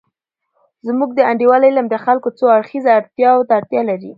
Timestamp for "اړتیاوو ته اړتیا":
2.99-3.81